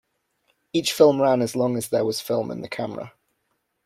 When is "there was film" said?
1.89-2.49